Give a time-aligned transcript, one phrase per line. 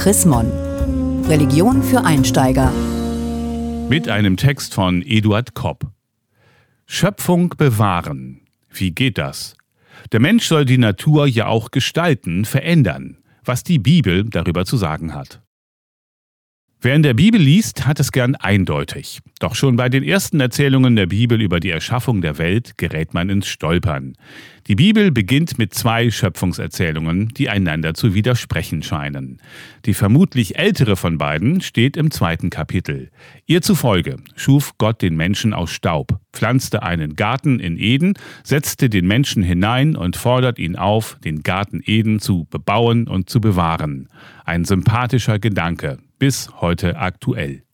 [0.00, 0.50] Chris Mon.
[1.28, 2.72] Religion für Einsteiger.
[3.90, 5.92] Mit einem Text von Eduard Kopp.
[6.86, 8.40] Schöpfung bewahren.
[8.70, 9.58] Wie geht das?
[10.12, 15.14] Der Mensch soll die Natur ja auch gestalten, verändern, was die Bibel darüber zu sagen
[15.14, 15.42] hat.
[16.82, 19.20] Wer in der Bibel liest, hat es gern eindeutig.
[19.38, 23.28] Doch schon bei den ersten Erzählungen der Bibel über die Erschaffung der Welt gerät man
[23.28, 24.14] ins Stolpern.
[24.66, 29.42] Die Bibel beginnt mit zwei Schöpfungserzählungen, die einander zu widersprechen scheinen.
[29.84, 33.10] Die vermutlich ältere von beiden steht im zweiten Kapitel.
[33.44, 39.06] Ihr zufolge schuf Gott den Menschen aus Staub, pflanzte einen Garten in Eden, setzte den
[39.06, 44.08] Menschen hinein und fordert ihn auf, den Garten Eden zu bebauen und zu bewahren.
[44.46, 47.64] Ein sympathischer Gedanke, bis heute aktuell.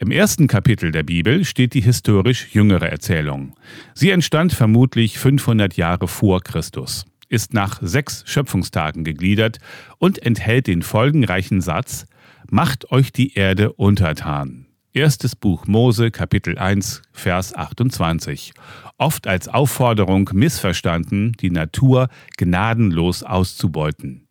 [0.00, 3.54] Im ersten Kapitel der Bibel steht die historisch jüngere Erzählung.
[3.94, 9.58] Sie entstand vermutlich 500 Jahre vor Christus, ist nach sechs Schöpfungstagen gegliedert
[9.98, 12.06] und enthält den folgenreichen Satz
[12.50, 14.66] Macht euch die Erde untertan.
[14.92, 18.52] Erstes Buch Mose, Kapitel 1, Vers 28.
[18.96, 24.23] Oft als Aufforderung missverstanden, die Natur gnadenlos auszubeuten.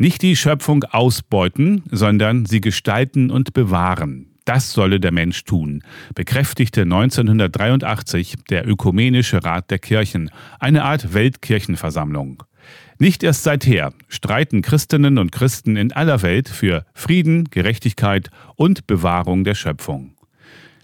[0.00, 4.30] Nicht die Schöpfung ausbeuten, sondern sie gestalten und bewahren.
[4.44, 5.82] Das solle der Mensch tun,
[6.14, 12.44] bekräftigte 1983 der Ökumenische Rat der Kirchen, eine Art Weltkirchenversammlung.
[13.00, 19.42] Nicht erst seither streiten Christinnen und Christen in aller Welt für Frieden, Gerechtigkeit und Bewahrung
[19.42, 20.17] der Schöpfung.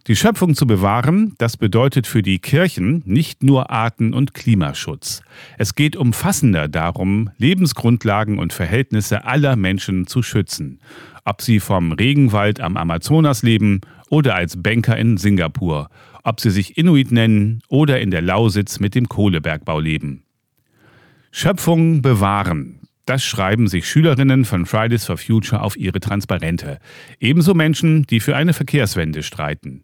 [0.06, 5.22] Die Schöpfung zu bewahren, das bedeutet für die Kirchen nicht nur Arten- und Klimaschutz.
[5.56, 10.78] Es geht umfassender darum, Lebensgrundlagen und Verhältnisse aller Menschen zu schützen.
[11.24, 15.88] Ob sie vom Regenwald am Amazonas leben oder als Banker in Singapur,
[16.22, 20.24] ob sie sich Inuit nennen oder in der Lausitz mit dem Kohlebergbau leben.
[21.30, 22.78] Schöpfung bewahren.
[23.06, 26.78] Das schreiben sich Schülerinnen von Fridays for Future auf ihre Transparente.
[27.20, 29.82] Ebenso Menschen, die für eine Verkehrswende streiten.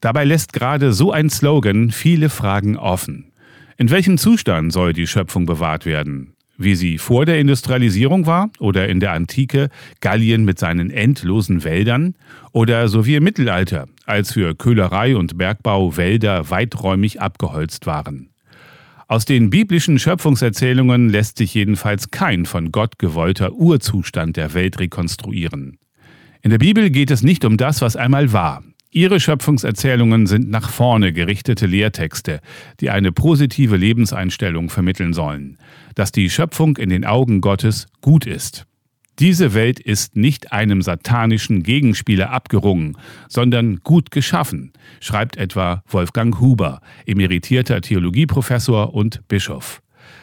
[0.00, 3.32] Dabei lässt gerade so ein Slogan viele Fragen offen.
[3.76, 6.34] In welchem Zustand soll die Schöpfung bewahrt werden?
[6.56, 9.70] Wie sie vor der Industrialisierung war oder in der Antike
[10.00, 12.16] Gallien mit seinen endlosen Wäldern
[12.50, 18.30] oder so wie im Mittelalter, als für Köhlerei und Bergbau Wälder weiträumig abgeholzt waren.
[19.06, 25.78] Aus den biblischen Schöpfungserzählungen lässt sich jedenfalls kein von Gott gewollter Urzustand der Welt rekonstruieren.
[26.42, 30.70] In der Bibel geht es nicht um das, was einmal war, Ihre Schöpfungserzählungen sind nach
[30.70, 32.40] vorne gerichtete Lehrtexte,
[32.80, 35.58] die eine positive Lebenseinstellung vermitteln sollen,
[35.94, 38.64] dass die Schöpfung in den Augen Gottes gut ist.
[39.18, 42.96] Diese Welt ist nicht einem satanischen Gegenspieler abgerungen,
[43.28, 49.82] sondern gut geschaffen, schreibt etwa Wolfgang Huber, emeritierter Theologieprofessor und Bischof.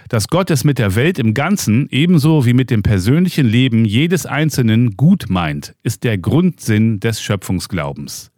[0.09, 4.25] Dass Gott es mit der Welt im Ganzen ebenso wie mit dem persönlichen Leben jedes
[4.25, 8.31] Einzelnen gut meint, ist der Grundsinn des Schöpfungsglaubens.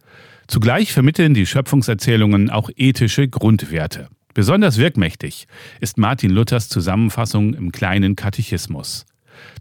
[0.47, 4.09] Zugleich vermitteln die Schöpfungserzählungen auch ethische Grundwerte.
[4.33, 5.47] Besonders wirkmächtig
[5.81, 9.05] ist Martin Luthers Zusammenfassung im kleinen Katechismus.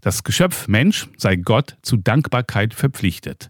[0.01, 3.49] Das Geschöpf Mensch sei Gott zu Dankbarkeit verpflichtet.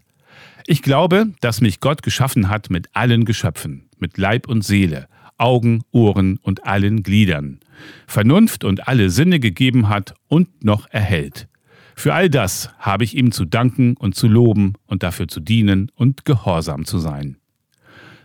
[0.66, 5.82] Ich glaube, dass mich Gott geschaffen hat mit allen Geschöpfen, mit Leib und Seele, Augen,
[5.92, 7.60] Ohren und allen Gliedern,
[8.06, 11.48] Vernunft und alle Sinne gegeben hat und noch erhält.
[11.98, 15.90] Für all das habe ich ihm zu danken und zu loben und dafür zu dienen
[15.96, 17.38] und gehorsam zu sein.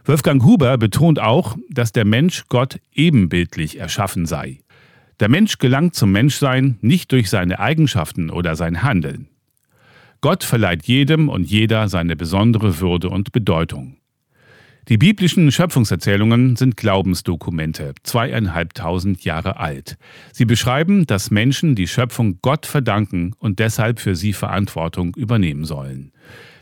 [0.06, 4.59] Wolfgang Huber betont auch, dass der Mensch Gott ebenbildlich erschaffen sei.
[5.19, 9.28] Der Mensch gelangt zum Menschsein nicht durch seine Eigenschaften oder sein Handeln.
[10.22, 13.97] Gott verleiht jedem und jeder seine besondere Würde und Bedeutung.
[14.89, 19.97] Die biblischen Schöpfungserzählungen sind Glaubensdokumente, zweieinhalbtausend Jahre alt.
[20.33, 26.11] Sie beschreiben, dass Menschen die Schöpfung Gott verdanken und deshalb für sie Verantwortung übernehmen sollen.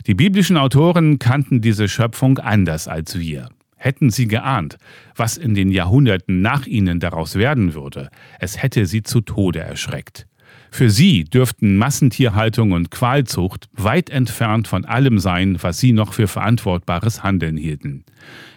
[0.05, 3.49] Die biblischen Autoren kannten diese Schöpfung anders als wir.
[3.75, 4.77] Hätten sie geahnt,
[5.15, 8.09] was in den Jahrhunderten nach ihnen daraus werden würde,
[8.39, 10.27] es hätte sie zu Tode erschreckt.
[10.73, 16.27] Für sie dürften Massentierhaltung und Qualzucht weit entfernt von allem sein, was sie noch für
[16.27, 18.05] verantwortbares Handeln hielten.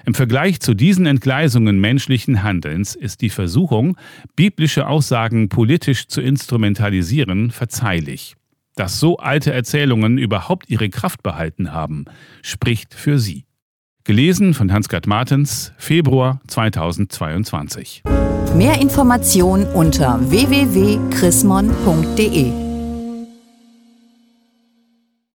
[0.07, 3.97] Im Vergleich zu diesen Entgleisungen menschlichen Handelns ist die Versuchung,
[4.37, 8.37] biblische Aussagen politisch zu instrumentalisieren, verzeihlich.
[8.77, 12.05] Dass so alte Erzählungen überhaupt ihre Kraft behalten haben,
[12.43, 13.45] spricht für sie.
[14.05, 18.03] Gelesen von Hans-Gerd Martens, Februar 2022.
[18.55, 22.64] Mehr Informationen unter www.chrismon.de